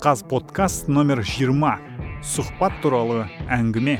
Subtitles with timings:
[0.00, 1.60] қаз подкаст номер 20
[2.24, 3.98] сұхбат туралы әңгіме.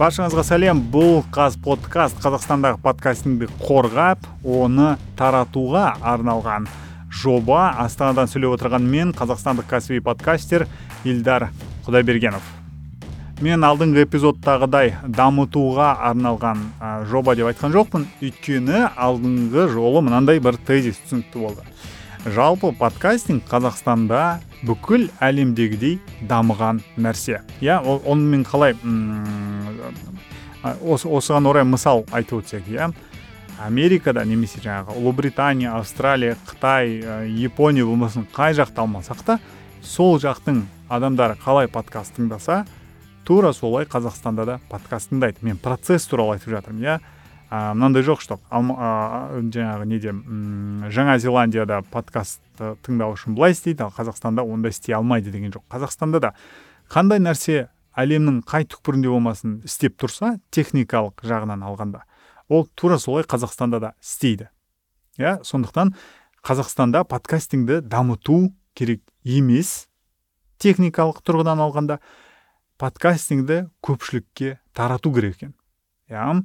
[0.00, 0.80] Баршаңызға сәлем.
[0.88, 6.72] Бұл қаз подкаст қазақстандағы подкастингді қорғап оны таратуға арналған
[7.12, 7.74] жоба.
[7.84, 10.66] Астанадан сөйлеп отырған мен қазақстандық кәсіби подкастер
[11.06, 11.50] Илдар
[11.86, 12.42] құдайбергенов.
[13.44, 16.62] Мен алдыңғы эпизодтағыдай дамытуға арналған
[17.10, 18.06] жоба деп айтқан жоқпын.
[18.24, 21.66] Өйткені алдыңғы жолы мынандай бір тезис түсінікті болды.
[22.26, 27.42] Жалпы подкастинг қазақстанда бүкіл әлемдегідей дамыған нәрсе.
[27.60, 28.74] Иә оны мен қалай
[30.64, 32.90] осыған орай мысал айтып өтсек иә.
[33.62, 39.38] Америкада немесе жаңағы ұлыбритания австралия қытай ә, япония болмасын қай жақта алмасақ та
[39.86, 42.64] сол жақтың адамдары қалай подкаст тыңдаса
[43.26, 45.38] тура солай қазақстанда да подкаст тыңдайды.
[45.46, 46.96] Мен процесс туралы айтып жатырмын иә.
[47.50, 50.10] Мынандай жоқ что жаңағы неде
[50.90, 55.62] жаңа зеландияда подкаст тыңдау үшін былай істейді ал қазақстанда ондай істей алмайды деген жоқ.
[55.70, 56.34] Қазақстанда да
[56.90, 62.02] қандай нәрсе әлемнің қай түкпірінде болмасын істеп тұрса техникалық жағынан алғанда
[62.48, 64.50] ол тура солай қазақстанда да істейді.
[65.18, 65.94] Иә сондықтан
[66.42, 69.86] қазақстанда подкастингді дамыту керек емес
[70.62, 71.98] техникалық тұрғыдан алғанда
[72.80, 75.56] подкастингді көпшілікке тарату керек екен.
[76.12, 76.44] Иә?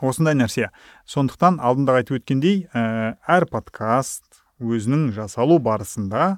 [0.00, 0.70] Осындай нәрсе.
[1.08, 6.36] Сондықтан алдында айтып өткендей ә, әр подкаст өзінің жасалу барысында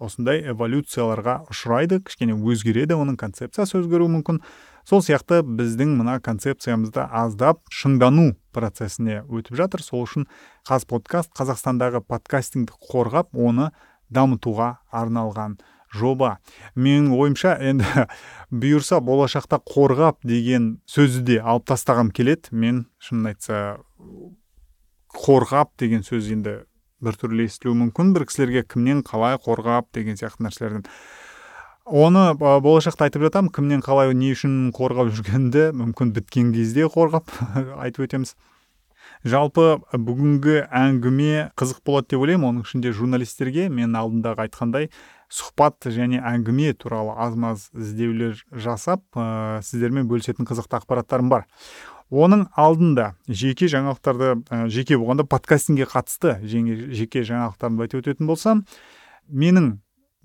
[0.00, 4.40] осындай эволюцияларға ұшырайды кішкене өзгереді оның концепциясы өзгеруі мүмкін.
[4.88, 9.84] Сол сияқты біздің мына концепциямызда аздап шыңдану процесіне өтіп жатыр.
[9.84, 10.26] Сол үшін
[10.66, 13.70] қаз подкаст қазақстандағы подкастингді қорғап оны
[14.14, 15.58] дамытуға арналған
[15.94, 16.38] жоба.
[16.78, 18.06] Менің ойымша енді
[18.62, 22.52] бұйырса болашақта қорғап деген сөзді де алып тастағым келеді.
[22.52, 23.78] Мен шынын айтса
[25.16, 26.60] қорғап деген сөз енді
[27.02, 28.14] біртүрлі естілуі мүмкін.
[28.14, 30.86] Бір кісілерге кімнен қалай қорғап деген сияқты нәрселерден.
[31.90, 37.32] Оны болашақта айтып жатамын кімнен қалай не үшін қорғап жүргенді мүмкін біткен кезде қорғап
[37.82, 38.36] айтып өтеміз.
[39.24, 42.48] Жалпы бүгінгі әңгіме қызық болады деп ойлаймын.
[42.50, 44.90] Оның ішінде журналистерге мен алдындағы айтқандай
[45.30, 51.46] сұхбат және әңгіме туралы аз маз іздеулер жасап ә, сіздермен бөлісетін қызықты ақпараттарым бар.
[52.10, 58.64] Оның алдында жеке жаңалықтарды ә, жеке болғанда подкастингке қатысты жеке жаңалықтарымды айтып өтетін болсам
[59.30, 59.76] менің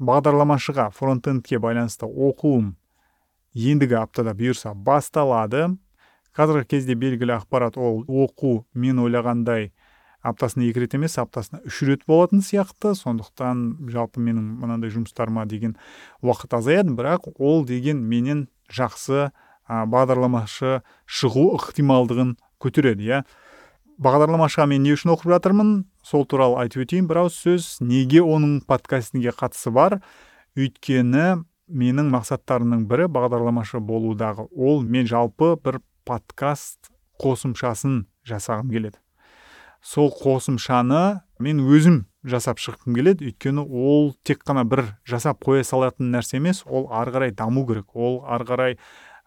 [0.01, 2.73] бағдарламашыға фронтендке байланысты оқуым
[3.55, 5.69] ендігі аптада бұйырса басталады.
[6.35, 9.71] Қазіргі кезде белгілі ақпарат ол оқу мен ойлағандай
[10.25, 12.95] аптасына екі рет емес аптасына үш рет болатын сияқты.
[12.97, 15.77] Сондықтан жалпы менің мынандай жұмыстарыма деген
[16.25, 23.23] уақыт азаяды бірақ ол деген менен жақсы ә, бағдарламашы шығу ықтималдығын көтереді иә.
[24.01, 25.85] Бағдарламашыға мен не үшін оқып жатырмын?
[26.03, 27.67] Сол туралы айтып өтейін бір ауыз сөз.
[27.79, 30.01] Неге оның подкастинге қатысы бар?
[30.57, 34.83] Өйткені менің мақсаттарымның бірі бағдарламашы болудағы ол.
[34.83, 38.99] Мен жалпы бір подкаст қосымшасын жасағым келеді.
[39.81, 43.31] Сол қосымшаны мен өзім жасап шыққым келеді.
[43.31, 47.95] Өйткені ол тек қана бір жасап қоя салатын нәрсе емес ол ары қарай даму керек.
[47.95, 48.77] Ол ары қарай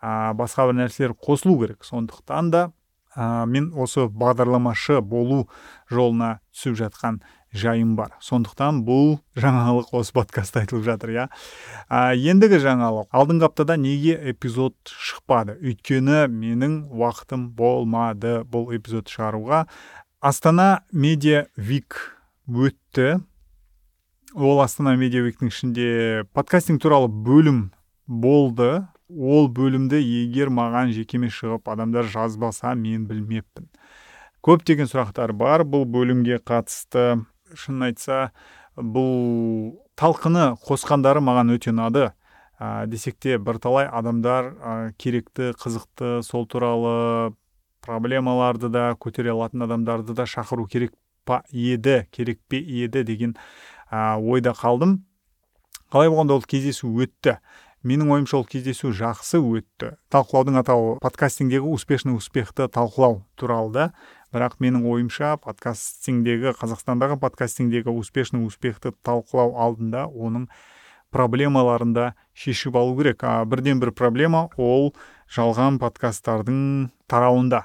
[0.03, 1.85] ә, басқа бір нәрселер қосылу керек.
[1.85, 2.65] Сондықтан да
[3.15, 5.49] ә, мен осы бағдарламашы болу
[5.91, 7.23] жолына түсіп жатқан
[7.53, 8.13] жайым бар.
[8.21, 11.27] Сондықтан бұл жаңалық осы подкастта айтылып жатыр иә.
[11.89, 15.57] Ә, ендігі жаңалық алдыңғы аптада неге эпизод шықпады?
[15.63, 19.65] Өйткені менің уақытым болмады бұл эпизод шығаруға.
[20.21, 23.21] Астана медиа вик өтті.
[24.35, 25.89] Ол астана медиа виктің ішінде
[26.37, 27.71] подкастинг туралы бөлім
[28.07, 28.85] болды.
[29.09, 33.71] Ол бөлімді егер маған жекеме шығып адамдар жазбаса мен білмеппін.
[34.45, 35.65] Көптеген сұрақтар бар.
[35.65, 38.31] Бұл бөлімге қатысты шынын айтса
[38.77, 42.13] бұл талқыны қосқандары маған өте ұнады.
[42.59, 47.35] Ә, десек те бірталай адамдар ә, керекті қызықты сол туралы
[47.87, 50.93] проблемаларды да көтере алатын адамдарды да шақыру керек
[51.25, 53.37] па еді керек пе еді деген
[53.91, 55.05] ә, ойда қалдым.
[55.93, 57.39] Қалай болғанда ол кездесу өтті?
[57.87, 59.95] Менің ойымша ол кездесу жақсы өтті.
[60.11, 63.85] Талқылаудың атауы подкастингдегі успешный успехты талқылау туралы да
[64.35, 70.49] бірақ менің ойымша подкастингдегі қазақстандағы подкастингдегі успешный успехты талқылау алдында оның
[71.15, 73.25] проблемаларын да шешіп алу керек.
[73.25, 74.93] А, бірден бір проблема ол
[75.33, 77.65] жалған подкасттардың тарауында.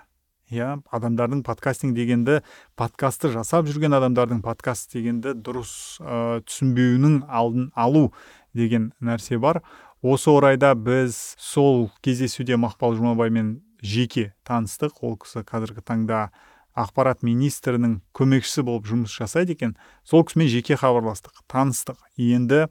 [0.53, 2.41] Иә адамдардың подкастинг дегенді
[2.77, 8.11] подкастты жасап жүрген адамдардың подкаст дегенді дұрыс ә, түсінбеуінің алдын алу
[8.53, 9.63] деген нәрсе бар.
[10.03, 14.99] Осы орайда біз сол кездесуде мақпал жұмабаймен жеке таныстық.
[15.01, 16.27] Ол кісі қазіргі таңда
[16.73, 19.77] ақпарат министрінің көмекшісі болып жұмыс жасайды екен.
[20.03, 21.99] Сол кісімен жеке хабарластық таныстық.
[22.17, 22.67] Енді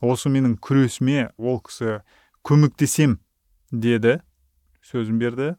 [0.00, 2.00] осы менің күресіме ол кісі
[2.46, 3.18] көмектесем
[3.70, 4.20] деді
[4.86, 5.54] сөзін берді.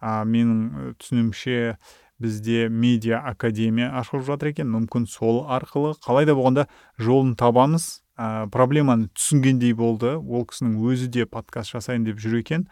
[0.00, 1.76] А, менің түсінуімше
[2.20, 4.70] бізде медиа академия ашылып жатыр екен.
[4.72, 5.94] Мүмкін сол арқылы.
[6.04, 6.66] Қалай да болғанда
[7.00, 8.02] жолын табамыз.
[8.20, 10.16] Ә, проблеманы түсінгендей болды.
[10.16, 12.66] Ол кісінің өзі де подкаст жасайын деп жүр екен.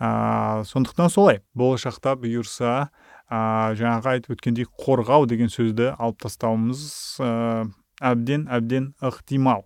[0.00, 1.42] Ә, сондықтан солай.
[1.54, 2.90] Болашақта бұйырса
[3.30, 6.82] ә, жаңағы айтып өткендей қорғау деген сөзді алып тастауымыз
[7.22, 7.30] ә,
[8.02, 9.64] әбден әбден ықтимал.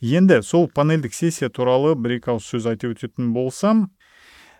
[0.00, 3.86] Енді сол панельдік сессия туралы бір екі ауыз сөз айтып өтетін болсам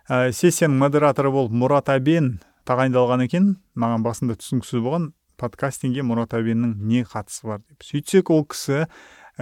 [0.08, 2.38] ә, сессияның модераторы болып мұрат әбен
[2.68, 3.50] тағайындалған екен.
[3.74, 7.82] Маған басында түсініксіз болған подкастингке мұрат әбеннің не қатысы бар деп.
[7.82, 8.84] Сөйтсек ол кісі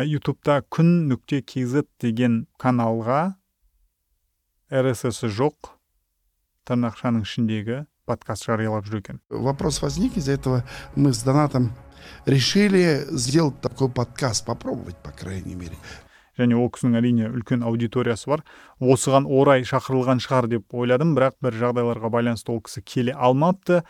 [0.09, 3.37] ютубта күн нүкте kz деген каналға
[4.73, 5.75] рсс жоқ
[6.69, 10.65] тырнақшаның ішіндегі подкаст жариялап жүр екен вопрос возник из-за этого.
[10.97, 11.73] Мы с донатом
[12.27, 15.77] решили сделать такой подкаст попробовать по крайней мере.
[16.39, 18.41] Және ол кісінің әрине үлкен аудиториясы бар.
[18.81, 23.83] Осыған орай шақырылған шығар деп ойладым бірақ бір жағдайларға байланысты ол кісі келе алмапты.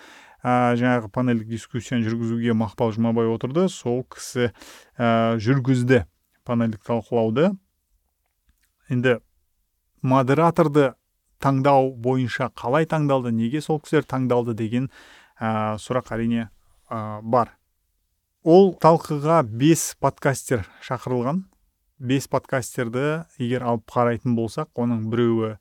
[0.43, 3.69] Ә, жаңағы панельдік дискуссияны жүргізуге мақпал жұмабай отырды.
[3.71, 4.51] Сол кісі
[4.99, 6.03] ә, жүргізді
[6.43, 7.53] панельдік талқылауды.
[8.91, 9.21] Енді
[10.03, 10.97] модераторды
[11.43, 14.89] таңдау бойынша қалай таңдалды неге сол кісілер таңдалды деген
[15.41, 16.49] ә, сұрақ әрине
[16.89, 17.57] ә, бар.
[18.43, 21.45] Ол талқыға бес подкастер шақырылған.
[22.03, 25.53] Бес подкастерді егер алып қарайтын болсақ оның біреуі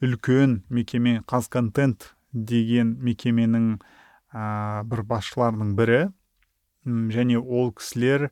[0.00, 3.74] үлкен мекеме қазконтент деген мекеменің
[4.32, 6.02] ә, бір басшыларының бірі.
[6.86, 8.30] Және ол кісілер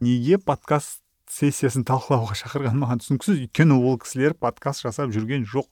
[0.00, 1.02] неге подкаст
[1.32, 3.42] сессиясын талқылауға шақырған маған түсініксіз.
[3.46, 5.68] Өйткені ол кісілер подкаст жасап жүрген жоқ.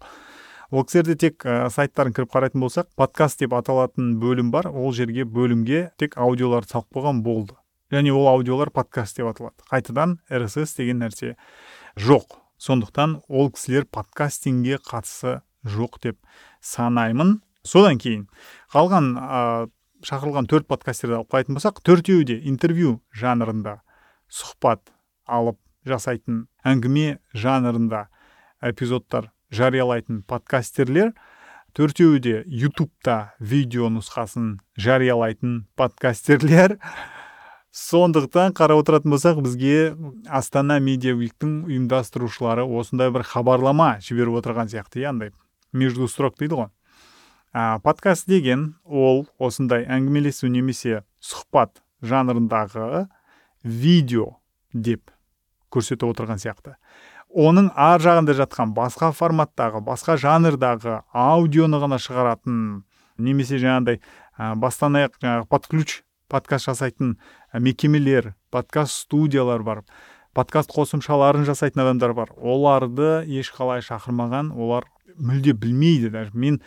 [0.70, 4.68] Ол кісілерде тек ә, сайттарын кіріп қарайтын болсақ подкаст деп аталатын бөлім бар.
[4.70, 7.56] Ол жерге бөлімге тек аудиоларды салып қойған болды.
[7.90, 9.58] Және ол аудиолар подкаст деп аталады.
[9.70, 11.34] Қайтадан rss деген нәрсе
[11.98, 12.38] жоқ.
[12.60, 16.18] Сондықтан ол кісілер подкастингге қатысы жоқ деп
[16.60, 17.40] санаймын.
[17.66, 18.28] Содан кейін
[18.72, 19.68] қалған ә,
[20.06, 23.80] шақырылған төрт подкастерді алып қарайтын болсақ төртеуі де интервью жанрында
[24.30, 24.94] сұхбат
[25.26, 25.58] алып
[25.88, 28.06] жасайтын әңгіме жанрында
[28.62, 31.12] эпизодтар жариялайтын подкастерлер
[31.74, 36.78] төртеуі де ютубта видео нұсқасын жариялайтын подкастерлер.
[37.70, 39.94] Сондықтан қарап отыратын болсақ бізге
[40.26, 45.30] астана медиа уиктің ұйымдастырушылары осындай бір хабарлама жіберіп отырған сияқты иә андай
[45.72, 46.70] между строк дейді ғой.
[47.52, 53.06] А, подкаст деген ол осындай әңгімелесу немесе сұхбат жанрындағы
[53.62, 54.40] видео
[54.72, 55.10] деп
[55.70, 56.74] көрсетіп отырған сияқты.
[57.30, 62.84] Оның ар жағында жатқан басқа форматтағы басқа жанрдағы аудионы ғана шығаратын
[63.18, 67.18] немесе жаңағыдай ә, бастан аяқ жаңағы под ключ подкаст жасайтын
[67.54, 69.84] мекемелер подкаст студиялар бар
[70.34, 72.30] подкаст қосымшаларын жасайтын адамдар бар.
[72.36, 74.86] Оларды ешқалай шақырмаған олар
[75.18, 76.30] мүлде білмейді даже.
[76.34, 76.60] Мен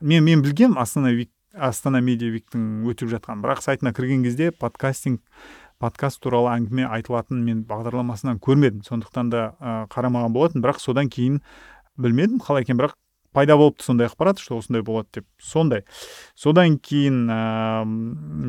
[0.00, 3.42] мен мен білгем астана вик астана медиа виктің өтіп жатқан.
[3.42, 5.20] Бірақ сайтына кірген кезде подкастинг
[5.82, 8.82] подкаст туралы әңгіме айтылатын мен бағдарламасынан көрмедім.
[8.86, 10.62] Сондықтан да ә, қарамаған болатын.
[10.64, 11.40] Бірақ содан кейін
[11.98, 12.96] білмедім қалай екен бірақ
[13.34, 15.26] пайда болыпты сондай ақпарат что осындай болады деп.
[15.38, 15.84] Сондай.
[16.34, 17.40] Содан кейін ә,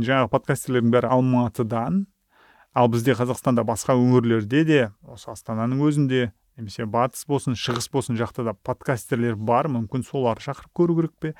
[0.01, 2.05] жаңағы подкастерлердің бәрі алматыдан.
[2.73, 8.45] Ал бізде қазақстанда басқа өңірлерде де осы астананың өзінде немесе батыс болсын шығыс болсын жақта
[8.47, 9.69] да подкастерлер бар.
[9.69, 11.35] Мүмкін соларды шақырып көру керек пе?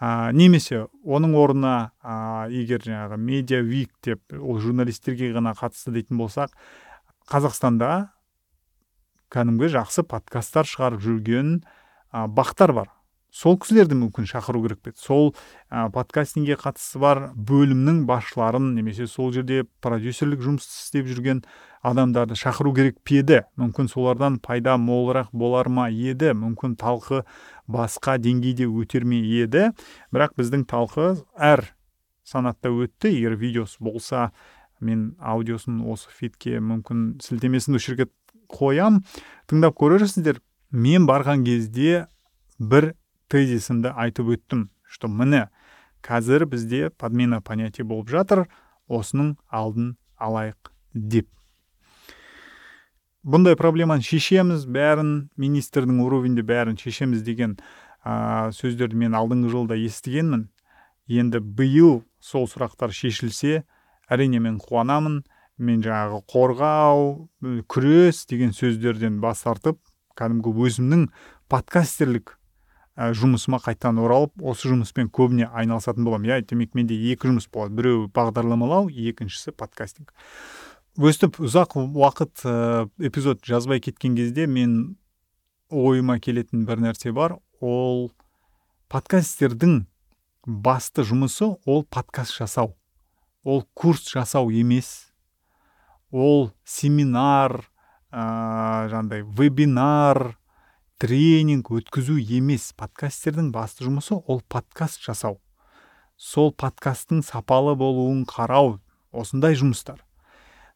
[0.00, 6.18] Ә, немесе оның орнына ә, егер жаңағы медиа вик деп ол журналистерге ғана қатысты дейтін
[6.18, 6.54] болсақ
[7.30, 8.10] қазақстанда
[9.34, 11.56] кәдімгі жақсы подкасттар шығарып жүрген
[12.12, 12.90] ә, бақтар бар.
[13.34, 15.32] Сол кісілерді мүмкін шақыру керек пе сол
[15.66, 21.42] ә, подкастингге қатысы бар бөлімнің басшыларын немесе сол жерде продюсерлік жұмыс істеп жүрген
[21.82, 23.40] адамдарды шақыру керек пе еді?
[23.58, 26.30] Мүмкін солардан пайда молырақ болар ма еді?
[26.30, 27.24] Мүмкін талқы
[27.70, 29.70] басқа деңгейде өтер ме еді.
[30.12, 31.64] Бірақ біздің талқы әр
[32.24, 33.12] санатта өтті.
[33.12, 34.32] Егер видеосы болса
[34.80, 38.10] мен аудиосын осы фитке мүмкін сілтемесін осы жерге
[38.52, 39.02] қоям.
[39.48, 42.06] Тыңдап көрерсіздер мен барған кезде
[42.58, 42.92] бір
[43.32, 45.48] тезисімді айтып өттім что міне
[46.02, 48.44] қазір бізде подмена понятия болып жатыр
[48.88, 51.28] осының алдын алайық деп.
[53.24, 57.56] Бұндай проблеманы шешеміз бәрін министрдің уровеньде бәрін шешеміз деген
[58.04, 60.50] ә, сөздерді мен алдыңғы жылда естігенмін.
[61.08, 63.64] Енді биыл сол сұрақтар шешілсе
[64.12, 65.22] әрине мен қуанамын
[65.58, 67.10] мен жаңағы қорғау
[67.70, 69.80] күрес деген сөздерден бас тартып
[70.18, 71.06] кәдімгі өзімнің
[71.52, 72.36] подкастерлік
[72.96, 76.30] ә, жұмысыма қайтадан оралып осы жұмыспен көбіне айналысатын боламын.
[76.30, 77.74] Иә демек менде екі жұмыс болады.
[77.80, 80.12] Біреуі бағдарламалау екіншісі подкастинг.
[80.94, 84.94] Өстіп ұзақ уақыт ә, эпизод жазбай кеткен кезде мен
[85.66, 87.40] ойыма келетін бір нәрсе бар.
[87.58, 88.12] Ол
[88.92, 89.88] подкастердің
[90.46, 92.76] басты жұмысы ол подкаст жасау.
[93.42, 95.10] Ол курс жасау емес.
[96.12, 97.66] Ол семинар
[98.14, 100.38] ә, жаңағыдай вебинар
[101.02, 102.70] тренинг өткізу емес.
[102.78, 105.40] Подкастердің басты жұмысы ол подкаст жасау.
[106.14, 108.78] Сол подкасттың сапалы болуын қарау.
[109.10, 110.04] Осындай жұмыстар.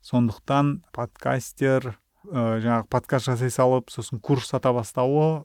[0.04, 5.44] Сондықтан подкастер ә, жаңағы подкаст жасай салып сосын курс сата бастауы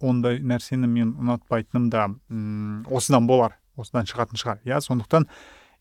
[0.00, 4.60] ондай нәрсені мен ұнатпайтыным да м осыдан болар осыдан шығатын шығар.
[4.64, 5.26] Иә сондықтан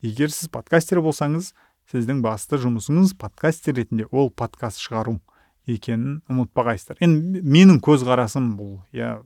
[0.02, 1.54] егер сіз подкастер болсаңыз
[1.92, 5.20] сіздің басты жұмысыңыз подкастер ретінде ол подкаст шығару
[5.68, 6.98] екенін ұмытпағайсыздар.
[7.04, 9.20] Енді менің көзқарасым бұл иә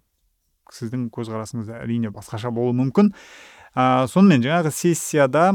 [0.71, 3.13] сіздің көзқарасыңыз әрине басқаша болуы мүмкін.
[3.75, 5.53] Ә, сонымен жаңағы сессияда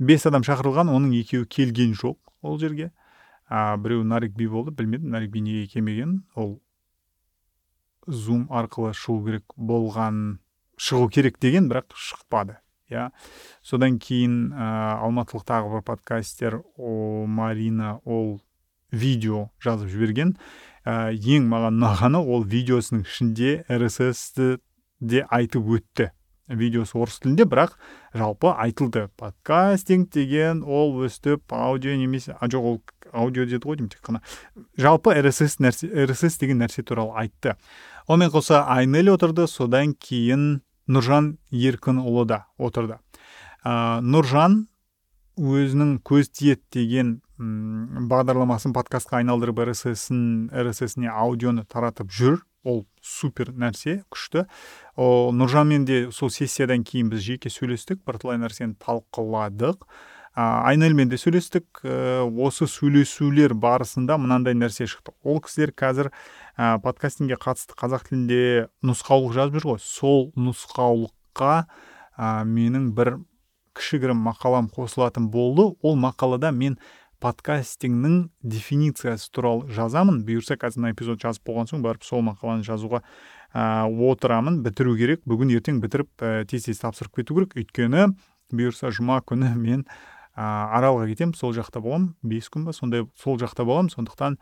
[0.00, 2.90] бес адам шақырылған оның екеуі келген жоқ ол жерге.
[3.50, 6.60] Ә, біреуі нарик би болды білмедім нарик би неге келмеген ол
[8.06, 10.38] зум арқылы шығу керек болған
[10.80, 12.56] шығу керек деген бірақ шықпады
[12.90, 13.10] иә.
[13.62, 18.40] Содан кейін ә, алматылық тағы бір подкастер о марина ол
[18.90, 20.36] видео жазып жіберген.
[20.86, 24.32] Ә, ең маған ұнағаны ол видеосының ішінде рсс
[25.00, 26.10] де айтып өтті.
[26.50, 27.76] Видеосы орыс тілінде бірақ
[28.14, 29.08] жалпы айтылды.
[29.16, 32.80] Подкастинг деген ол өстіп аудио немесе а жоқ ол
[33.12, 34.22] аудио деді ғой деймін тек қана.
[34.76, 37.56] Жалпы рсс нәрсе рсс деген нәрсе туралы айтты.
[38.06, 42.98] Онымен қоса айнель отырды содан кейін нұржан еркінұлы да отырды.
[43.64, 44.66] Ә, нұржан
[45.38, 52.40] өзінің көз тиеді деген бағдарламасын подкастқа айналдырып рсс-ін рсс-іне аудионы таратып жүр.
[52.64, 54.44] Ол супер нәрсе күшті.
[55.00, 59.86] О, нұржанмен де сол сессиядан кейін біз жеке сөйлестік бірталай нәрсені талқыладық.
[60.36, 61.80] Айнельмен де сөйлестік.
[61.80, 65.16] Ә, осы сөйлесулер барысында мынандай нәрсе шықты.
[65.24, 66.12] Ол кісілер қазір
[66.58, 69.80] ә, подкастингке қатысты қазақ тілінде нұсқаулық жазып жүр ғой.
[69.80, 73.16] Сол нұсқаулыққа ә, менің бір
[73.72, 75.70] кішігірім мақалам қосылатын болды.
[75.80, 76.76] Ол мақалада мен
[77.20, 80.22] подкастингнің дефинициясы туралы жазамын.
[80.26, 83.02] Бұйырса қазір мына эпизод жазып болған соң барып сол мақаланы жазуға
[83.52, 84.62] ә, отырамын.
[84.64, 85.22] Бітіру керек.
[85.28, 87.56] Бүгін ертең бітіріп ә, тез тез тапсырып кету керек.
[87.60, 88.08] Өйткені
[88.54, 89.84] бұйырса жұма күні мен
[90.32, 90.48] ә,
[90.80, 91.36] аралға кетемін.
[91.36, 92.14] Сол жақта боламын.
[92.22, 93.92] Бес күн ба сондай сол жақта боламын.
[93.92, 94.40] Сондықтан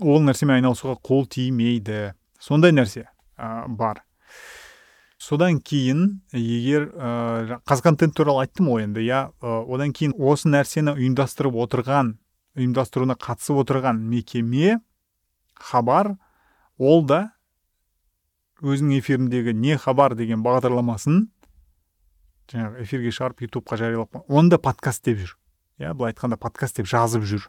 [0.00, 2.14] ол нәрсемен айналысуға қол тимейді.
[2.40, 4.02] Сондай нәрсе ә, бар.
[5.24, 11.56] Содан кейін егер ә, қазконтент туралы айттым ғой енді иә одан кейін осы нәрсені ұйымдастырып
[11.64, 12.16] отырған
[12.58, 14.80] ұйымдастыруына қатысып отырған мекеме
[15.54, 16.14] хабар
[16.78, 17.30] ол да
[18.64, 21.24] өзінің эфиріндегі не хабар деген бағдарламасын
[22.52, 25.36] жаңағы эфирге шығарып ютубқа жариялап оны да подкаст деп жүр.
[25.80, 27.48] Иә былай айтқанда подкаст деп жазып жүр.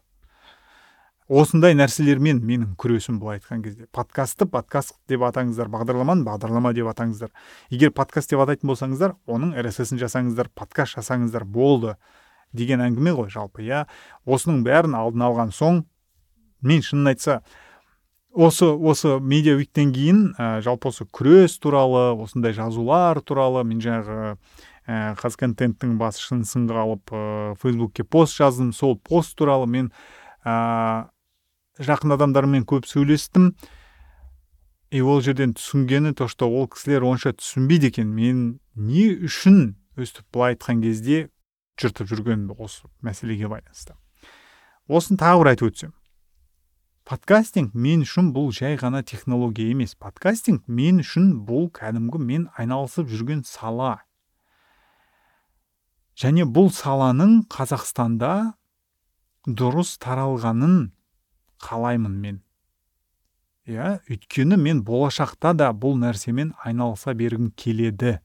[1.25, 3.87] Осындай нәрселермен менің күресім былай айтқан кезде.
[3.91, 7.31] Подкастты подкаст деп атаңыздар бағдарламаны бағдарлама деп атаңыздар.
[7.73, 11.95] Егер подкаст деп атайтын болсаңыздар оның рссін жасаңыздар подкаст жасаңыздар болды
[12.53, 13.85] деген әңгіме ғой жалпы иә.
[14.25, 15.81] Осының бәрін алдын алған соң
[16.61, 17.41] мен шынын айтса
[18.31, 24.35] осы осы медиа уиктен кейін ә, жалпы осы күрес туралы осындай жазулар туралы мен жаңағы
[24.85, 29.91] ә, қазконтенттің басшысын сынға алып ә, фейсбукке пост жаздым сол пост туралы мен
[31.79, 33.53] жақын адамдармен көп сөйлестім.
[34.91, 38.13] И ол жерден түсінгені то что ол кісілер онша түсінбейді екен.
[38.15, 41.29] Мен не үшін өстіп былай айтқан кезде
[41.81, 43.95] жыртып жүрген осы мәселеге байланысты.
[44.87, 45.93] Осын тағы бір айтып өтсем.
[47.05, 49.93] Подкастинг мен үшін бұл жай ғана технология емес.
[49.93, 53.99] Подкастинг мен үшін бұл кәдімгі мен айналысып жүрген сала.
[56.17, 58.55] Және бұл саланың қазақстанда
[59.45, 60.95] дұрыс таралғанын
[61.61, 62.41] қалаймын мен.
[63.65, 68.19] Иә өйткені мен болашақта да бұл нәрсемен айналыса бергім келеді.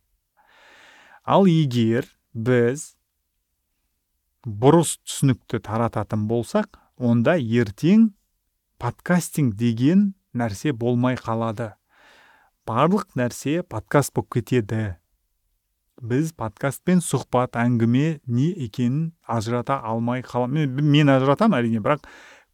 [1.24, 2.94] Ал егер біз
[4.44, 8.10] бұрыс түсінікті тарататын болсақ онда ертең
[8.80, 11.74] подкастинг деген нәрсе болмай қалады.
[12.68, 14.96] Барлық нәрсе подкаст болып кетеді.
[16.00, 22.06] Біз подкаст пен сұхбат әңгіме не екенін ажырата алмай қаламын мен, мен ажыратамын әрине бірақ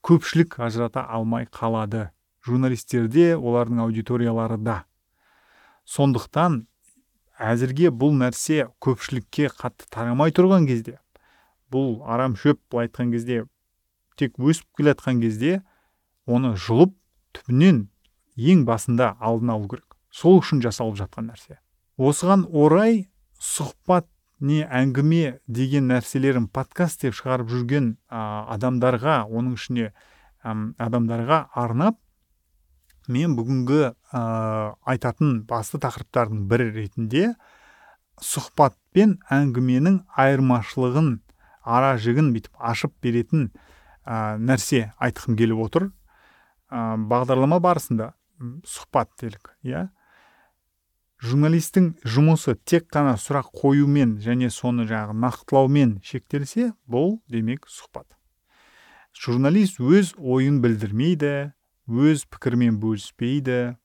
[0.07, 2.11] көпшілік ажырата алмай қалады
[2.47, 4.77] журналистерде олардың аудиториялары да.
[5.87, 6.61] Сондықтан
[7.43, 11.01] әзірге бұл нәрсе көпшілікке қатты тарамай тұрған кезде
[11.73, 13.43] бұл арам шөп былай айтқан кезде
[14.17, 15.59] тек өсіп келе жатқан кезде
[16.27, 16.95] оны жұлып
[17.37, 17.87] түбінен
[18.37, 19.97] ең басында алдын алу керек.
[20.11, 21.59] Сол үшін жасалып жатқан нәрсе.
[21.99, 23.09] Осыған орай
[23.43, 24.07] сұхбат
[24.41, 28.21] не әңгіме деген нәрселерін подкаст деп шығарып жүрген ә,
[28.57, 29.93] адамдарға оның ішіне
[30.45, 31.99] адамдарға арнап
[33.09, 33.95] мен бүгінгі ә,
[34.85, 37.31] айтатын басты тақырыптардың бірі ретінде
[38.23, 41.11] сұхбат пен әңгіменің айырмашылығын
[41.67, 43.51] ара жігін бүйтіп ашып беретін
[44.05, 45.91] ә, нәрсе айтқым келіп отыр.
[46.71, 48.13] Ә, бағдарлама барысында
[48.67, 49.89] сұхбат делік иә?
[51.27, 58.07] Журналистің жұмысы тек қана сұрақ қоюмен және соны жаңағы нақтылаумен шектелсе бұл демек сұхбат.
[59.17, 61.33] Журналист өз ойын білдірмейді
[61.89, 63.77] өз пікірмен бөліспейді.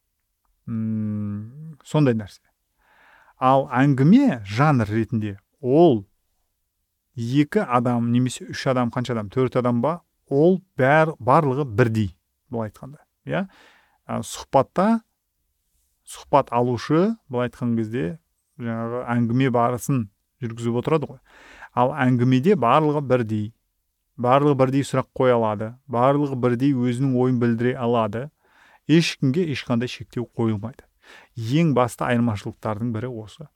[1.88, 2.44] Сондай нәрсе.
[3.42, 6.04] Ал әңгіме жанр ретінде ол
[7.16, 12.12] екі адам немесе үш адам қанша адам төрт адам ба ол бәр, барлығы бірдей
[12.50, 13.48] былай айтқанда иә?
[14.08, 15.02] Сұхбатта
[16.12, 18.06] сұхбат алушы былай айтқан кезде
[18.60, 20.04] жаңағы әңгіме барысын
[20.44, 21.20] жүргізіп отырады ғой.
[21.72, 23.48] Ал әңгімеде барлығы бірдей
[24.22, 28.30] барлығы бірдей сұрақ қоя алады барлығы бірдей өзінің ойын білдіре алады.
[28.92, 30.84] Ешкімге ешқандай шектеу қойылмайды.
[31.38, 33.48] Ең басты айырмашылықтардың бірі осы.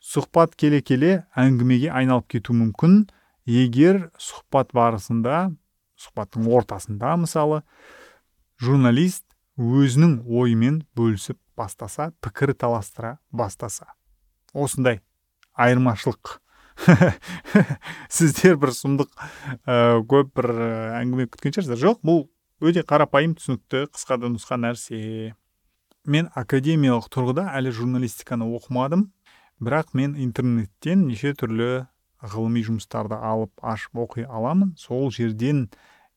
[0.00, 3.06] Сұхбат келе келе әңгімеге айналып кету мүмкін.
[3.46, 5.48] Егер сұхбат барысында
[5.98, 7.62] сұхбаттың ортасында мысалы
[8.62, 9.24] журналист
[9.56, 13.92] өзінің ойымен бөлісіп бастаса пікір таластыра бастаса.
[14.52, 15.00] Осындай
[15.56, 16.38] айырмашылық.
[18.12, 19.10] Сіздер бір сұмдық
[19.64, 20.50] ә, көп бір
[21.00, 21.80] әңгіме күткен шығарсыздар.
[21.80, 22.24] Жоқ бұл
[22.60, 25.34] өте қарапайым түсінікті қысқа да нұсқа нәрсе.
[26.06, 29.08] Мен академиялық тұрғыда әлі журналистиканы оқымадым.
[29.58, 31.86] Бірақ мен интернеттен неше түрлі
[32.20, 34.74] ғылыми жұмыстарды алып ашып оқи аламын.
[34.76, 35.66] Сол жерден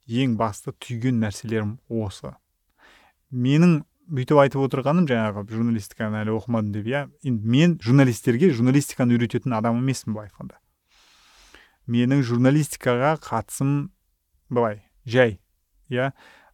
[0.07, 2.35] ең басты түйген нәрселерім осы.
[3.31, 7.05] Менің бүйтіп айтып отырғаным жаңағы журналистиканы әлі оқымадым деп иә.
[7.23, 10.59] Мен журналистерге журналистиканы үйрететін адам емеспін былай айтқанда
[11.89, 13.89] менің журналистикаға қатысым
[14.53, 15.39] былай жай
[15.89, 16.11] иә.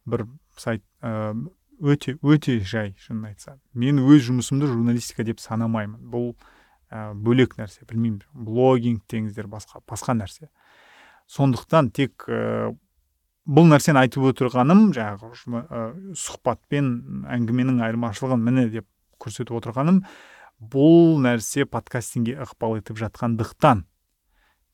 [0.08, 3.60] Бір сайт өте өте жай шынын айтсам.
[3.74, 6.00] Мен өз жұмысымды журналистика деп санамаймын.
[6.00, 6.32] Бұл
[6.90, 8.22] ә, бөлек нәрсе білмеймін.
[8.32, 10.48] Блогинг деңіздер басқа басқа нәрсе.
[11.28, 12.24] Сондықтан тек
[13.46, 15.82] бұл нәрсені айтып отырғаным жаңағы ә,
[16.18, 18.86] сұхбат пен әңгіменің айырмашылығын міне деп
[19.22, 20.00] көрсетіп отырғаным
[20.72, 23.84] бұл нәрсе подкастингге ықпал етіп жатқандықтан.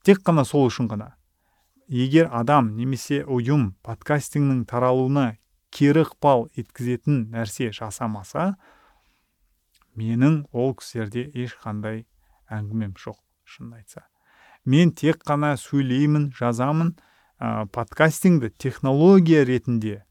[0.06, 1.12] Тек қана сол үшін ғана.
[1.88, 5.36] Егер адам немесе ұйым подкастингнің таралуына
[5.74, 8.54] кері ықпал еткізетін нәрсе жасамаса
[9.98, 12.06] менің ол кісілерде ешқандай
[12.48, 14.06] әңгімем жоқ шынын айтса.
[14.64, 16.94] Мен тек қана сөйлеймін жазамын
[17.42, 20.04] ә, подкастингді технология ретінде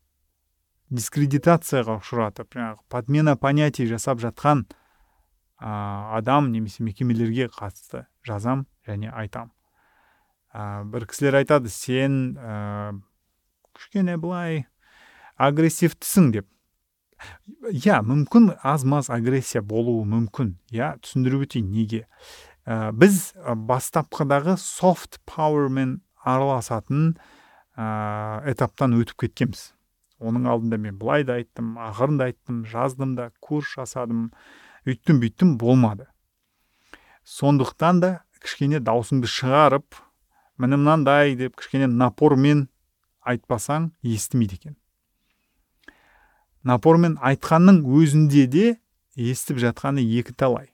[0.91, 5.71] дискредитацияға ұшыратып жаңағы подмена понятий жасап жатқан ә,
[6.17, 9.53] адам немесе мекемелерге қатысты жазам және айтам.
[10.51, 12.99] Ә, бір кісілер айтады сен ә,
[13.77, 14.65] кішкене былай
[15.39, 16.51] агрессивтісің деп.
[17.71, 22.05] Иә мүмкін аз маз агрессия болуы мүмкін иә түсіндіріп өтейін неге.
[22.67, 27.13] Ә, біз бастапқыдағы софт пауэрмен араласатын
[27.77, 29.71] ә, этаптан өтіп кеткенбіз.
[30.21, 34.29] Оның алдында мен былай да айттым ақырын да айттым жаздым да курс жасадым.
[34.85, 36.07] Үйттім бүйттім болмады.
[37.25, 39.97] Сондықтан да кішкене даусыңды шығарып
[40.61, 42.67] міне мынандай деп кішкене напормен
[43.21, 44.75] айтпасаң естімейді екен.
[46.65, 48.65] Напормен айтқанның өзінде де
[49.17, 50.69] естіп жатқаны екі талай.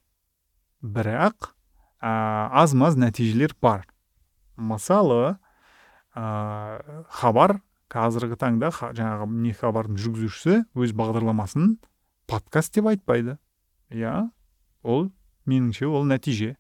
[0.84, 1.52] Бірақ
[2.04, 2.12] ә,
[2.52, 3.88] аз маз нәтижелер бар.
[4.58, 5.38] Мысалы
[6.18, 7.60] ә, хабар
[7.94, 11.78] қазіргі таңда жаңағы не хабардың жүргізушісі өз бағдарламасын
[12.28, 13.38] подкаст деп айтпайды.
[13.94, 14.30] Иә
[14.84, 15.12] ол
[15.48, 16.58] меніңше ол нәтиже.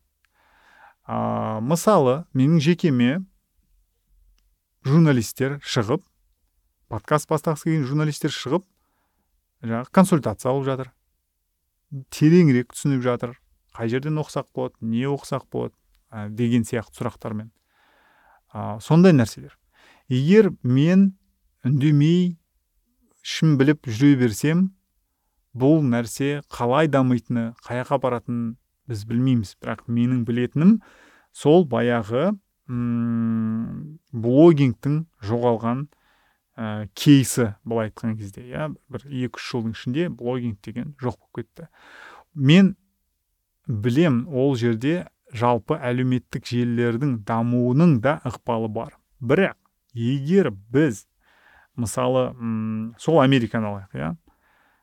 [1.07, 3.25] Ә, мысалы менің жекеме
[4.87, 6.05] журналистер шығып
[6.87, 8.63] подкаст бастағысы келген журналистер шығып
[9.65, 10.93] жаңағы консультация алып жатыр.
[12.13, 13.35] Тереңірек түсініп жатыр.
[13.75, 15.75] Қай жерден оқысақ болады не оқысақ болады
[16.11, 17.51] ә, деген сияқты сұрақтармен.
[18.57, 19.53] Ә, сондай нәрселер.
[20.09, 21.11] Егер мен
[21.67, 22.37] үндемей
[23.21, 24.71] ішім біліп жүре берсем
[25.57, 28.55] бұл нәрсе қалай дамитыны қай жаққа баратынын
[28.87, 29.55] біз білмейміз.
[29.61, 30.77] Бірақ менің білетінім
[31.35, 32.31] сол баяғы
[32.71, 35.85] м блогингтің жоғалған
[36.57, 41.43] ә, кейсі былай айтқан кезде иә бір екі үш жылдың ішінде блогинг деген жоқ болып
[41.43, 41.67] кетті.
[42.33, 42.75] Мен
[43.67, 48.95] білем ол жерде жалпы әлеуметтік желілердің дамуының да ықпалы бар.
[49.19, 49.57] Бірақ
[49.93, 51.05] егер біз
[51.75, 54.13] мысалы м, сол американы алайық иә.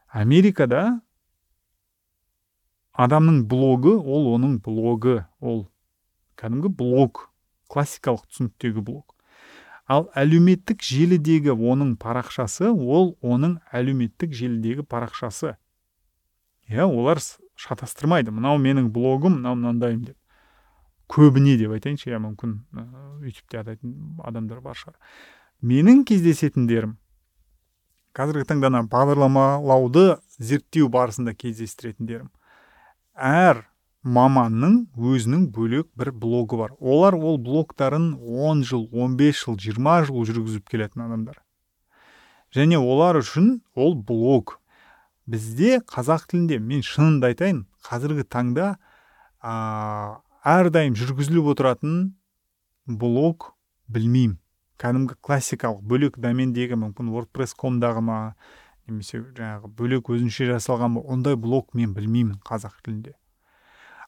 [0.09, 1.01] Америкада
[2.93, 5.67] адамның блогы ол оның блогы ол
[6.39, 7.29] кәдімгі блог
[7.73, 9.15] классикалық түсініктегі блог.
[9.87, 15.57] Ал әлеуметтік желідегі оның парақшасы ол оның әлеуметтік желідегі парақшасы.
[16.71, 17.21] Иә олар
[17.55, 18.33] шатастырмайды.
[18.33, 20.17] Мынау менің блогым мынау мынандайым деп.
[21.15, 24.97] Көбіне деп айтайыншы иә мүмкін ыыы, ютубте атайтын адамдар бар шығар.
[25.63, 26.97] Менің кездесетіндерім
[28.15, 32.29] қазіргі таңда ана бағдарламалауды зерттеу барысында кездестіретіндерім
[33.15, 33.65] әр
[34.05, 36.75] маманның өзінің бөлек бір блогы бар.
[36.79, 41.41] Олар ол блогтарын 10 жыл 15 жыл 20 жыл жүргізіп келетін адамдар.
[42.55, 44.59] Және олар үшін ол блог.
[45.27, 48.75] Бізде қазақ тілінде мен шынымды айтайын қазіргі таңда
[49.41, 51.93] ә, әрдайым жүргізіліп отыратын
[52.85, 53.55] блог
[53.89, 54.37] білмеймін.
[54.77, 58.17] Кәдімгі классикалық бөлек домендегі мүмкін wordpress комдағы ма
[58.85, 63.15] немесе жаңағы бөлек өзінше жасалған ба ондай блог мен білмеймін қазақ тілінде.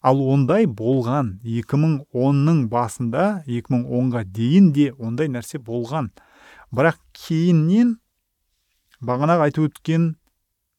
[0.04, 6.10] Ал ондай болған 2010-ның басында 2010-ға дейін де ондай нәрсе болған.
[6.68, 7.96] Бірақ кейіннен
[9.00, 10.10] бағанағы айтып өткен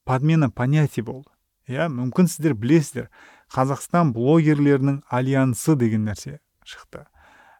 [0.05, 1.31] подмена понятий болды.
[1.67, 3.09] Иә мүмкін сіздер білесіздер.
[3.53, 7.05] Қазақстан блогерлерінің альянсы деген нәрсе шықты.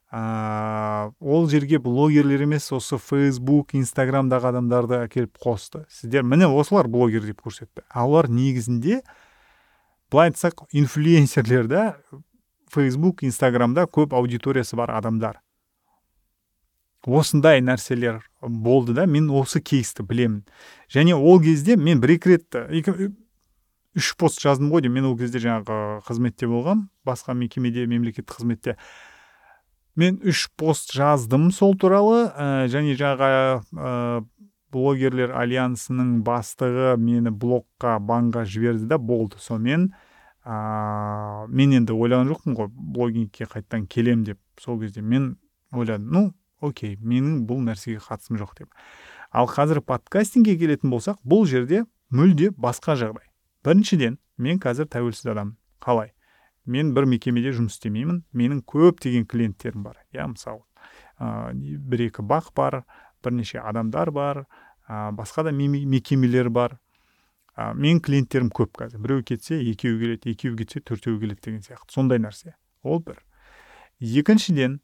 [0.07, 5.83] Ә, ол жерге блогерлер емес осы фейсбук инстаграмдағы адамдарды әкеліп қосты.
[5.91, 7.83] Сіздер міне осылар блогер деп көрсетті.
[7.91, 9.01] Ал олар негізінде
[10.11, 11.83] былай айтсақ инфлюенсерлер да
[12.71, 15.41] фейсбук инстаграмда көп аудиториясы бар адамдар.
[17.07, 20.45] Осындай нәрселер болды да мен осы кейсті білемін.
[20.91, 22.47] Және ол кезде мен бір екі рет
[23.97, 25.01] үш пост жаздым ғой деймін.
[25.01, 26.87] Мен ол кезде жаңағы қызметте болғам.
[27.07, 28.77] Басқа мекемеде мемлекеттік қызметте.
[29.97, 32.27] Мен үш пост жаздым сол туралы.
[32.37, 34.25] Ә, және жаңағы ә,
[34.73, 39.89] блогерлер альянсының бастығы мені блогқа банға жіберді да болды сонымен.
[40.45, 44.39] Ә, мен енді ойлаған жоқпын ғой блогингке қайтадан келем деп.
[44.61, 45.35] Сол кезде мен
[45.73, 46.23] ойладым ну
[46.61, 48.69] окей менің бұл нәрсеге қатысым жоқ деп.
[49.31, 51.83] Ал қазір подкастингке келетін болсақ бұл жерде
[52.13, 53.26] мүлде басқа жағдай.
[53.67, 56.13] Біріншіден мен қазір тәуелсіз адаммын қалай?
[56.67, 58.23] Мен бір мекемеде жұмыс істемеймін.
[58.35, 60.63] Менің көптеген клиенттерім бар иә мысалы
[61.19, 62.83] ә, бір екі бақ бар
[63.23, 64.45] бірнеше адамдар бар
[64.87, 66.79] ә, басқа да мекемелер бар.
[67.57, 69.01] Ә, менің клиенттерім көп қазір.
[69.01, 71.89] Біреу кетсе екеуі келеді екеуі кетсе төртеуі келеді деген сияқты.
[71.89, 72.53] Сондай нәрсе.
[72.83, 73.23] Ол бір.
[73.99, 74.79] Екіншіден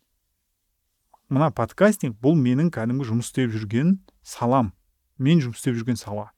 [1.29, 4.73] мына подкастинг бұл менің кәдімгі жұмыс істеп жүрген салам.
[5.17, 6.31] Мен жұмыс істеп жүрген сала.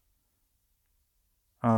[1.64, 1.72] Ә,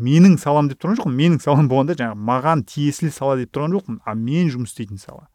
[0.00, 1.16] менің салам деп тұрған жоқпын.
[1.16, 4.00] Менің салам болғанда жаңағы маған тиесілі сала деп тұрған жоқпын.
[4.04, 5.28] А мен жұмыс істейтін сала.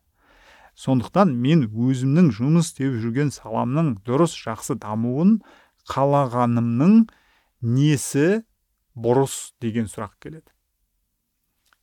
[0.75, 5.38] Сондықтан мен өзімнің жұмыс істеп жүрген саламның дұрыс жақсы дамуын
[5.91, 7.06] қалағанымның
[7.62, 8.43] несі
[8.95, 10.49] бұрыс деген сұрақ келеді.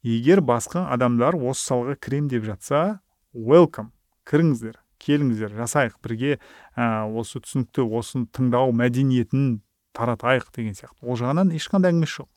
[0.03, 3.01] Егер басқа адамдар осы салаға кірем деп жатса
[3.33, 3.93] welcome.
[4.29, 6.37] Кіріңіздер келіңіздер жасайық бірге
[6.77, 9.63] ә, осы түсінікті осы тыңдау мәдениетін
[9.97, 11.01] таратайық деген сияқты.
[11.03, 12.29] Ол жағынан ешқандай әңгімесі жоқ.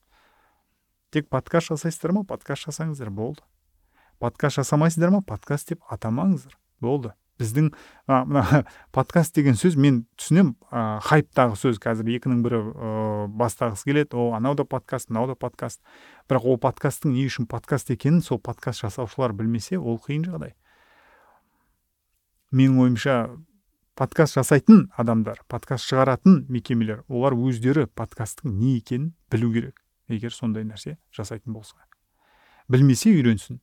[1.15, 2.23] Тек подкаст жасайсыздар ма?
[2.28, 3.43] Подкаст жасаңыздар болды.
[4.19, 5.21] Подкаст жасамайсыздар ма?
[5.23, 7.13] Подкаст деп атамаңыздар болды.
[7.39, 7.69] Біздің
[8.08, 11.80] мына подкаст деген сөз мен түсінемін ә, хайптағы сөз.
[11.84, 12.89] Қазір екінің бірі ә,
[13.32, 14.19] бастағысы келеді.
[14.19, 15.80] О анау да подкаст мынау да подкаст.
[16.28, 20.56] Бірақ ол подкасттың не үшін подкаст екенін сол подкаст жасаушылар білмесе ол қиын жағдай.
[22.51, 23.17] Менің ойымша
[23.95, 29.84] подкаст жасайтын адамдар подкаст шығаратын мекемелер олар өздері подкасттың не екенін білу керек.
[30.11, 31.75] Егер сондай нәрсе жасайтын болса.
[32.69, 33.59] Білмесе үйренсін.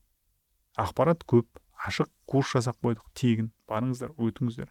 [0.79, 1.49] Ақпарат көп
[1.83, 4.71] ашық курс жасап қойдық тегін барыңыздар өтіңіздер.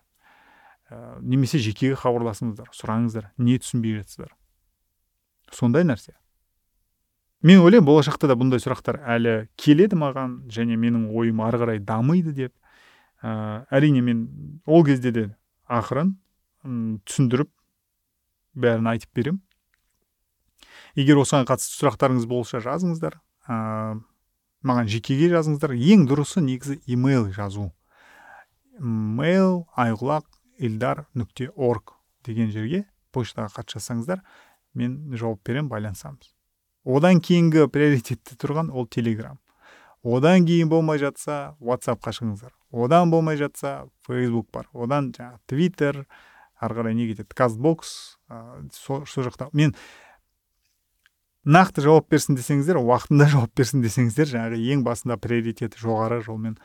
[0.91, 4.34] Ә, немесе жекеге хабарласыңыздар сұраңыздар не түсінбей жатсыздар.
[5.51, 6.15] Сондай нәрсе.
[7.43, 12.34] Мен ойлаймын болашақта да бұндай сұрақтар әлі келеді маған және менің ойым ары қарай дамиды
[12.38, 12.53] деп.
[13.21, 14.25] Ә, әрине мен
[14.65, 15.27] ол кезде де
[15.69, 16.15] ақырын
[17.07, 17.49] түсіндіріп
[18.55, 19.41] бәрін айтып беремін.
[20.95, 23.19] Егер осыған қатысты сұрақтарыңыз болса жазыңыздар.
[23.47, 23.99] Ә,
[24.65, 25.75] маған жекеге жазыңыздар.
[25.75, 27.71] Ең дұрысы негізі имейл жазу.
[28.80, 30.27] Mail айқұлақ
[30.62, 34.21] илдар нүкте орг деген жерге почтаға хат жазсаңыздар
[34.77, 36.32] мен жауап беремін байланысамыз
[36.86, 39.38] одан кейінгі приоритетте тұрған ол телеграм
[40.04, 42.54] одан кейін болмай жатса ватсапқа шығыңыздар.
[42.71, 44.67] Одан болмай жатса фейсбук бар.
[44.73, 45.99] Одан жаңағы твиттер
[46.62, 49.75] ары қарай не кетеді казбокс ә, сол жақта мен
[51.45, 56.58] нақты жауап берсін десеңіздер уақытында жауап берсін десеңіздер жаңағы ең басында приоритеті жоғары жолмен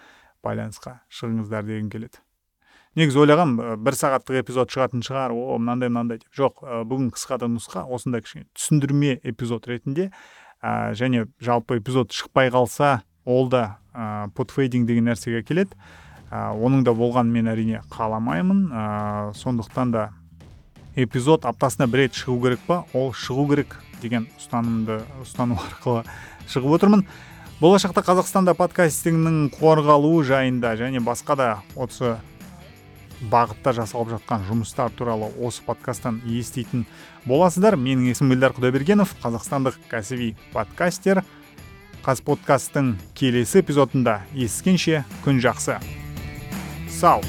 [0.44, 2.20] байланысқа шығыңыздар дегім келеді.
[2.96, 6.30] Негізі ойлағанмын бір сағаттық эпизод шығатын шығар о мынандай мынандай деп.
[6.32, 10.10] Жоқ бүгін қысқа нұсқа осындай кішкене түсіндірме эпизод ретінде
[10.64, 15.76] ә, және жалпы эпизод шықпай қалса ол да ә, подфейдинг деген нәрсеге келеді.
[16.30, 18.64] Ә, оның да болғанын мен әрине қаламаймын.
[18.72, 20.08] Ә, сондықтан да
[20.96, 22.84] эпизод аптасына бір рет шығу керек па?
[22.94, 23.76] Ол шығу керек.
[24.06, 26.06] Деген ұстанымды ұстану арқылы
[26.46, 27.04] шығып отырмын.
[27.60, 32.16] Болашақта қазақстанда подкастингнің қорғалуы жайында және басқа да осы
[33.32, 36.84] бағытта жасалып жатқан жұмыстар туралы осы подкасттан еститін
[37.24, 37.78] боласыздар.
[37.80, 41.24] Менің есімім эльдар құдайбергенов қазақстандық кәсіби подкастер.
[42.04, 45.80] Қазподкасттың келесі эпизодында ескенше күн жақсы.
[47.00, 47.24] Сау!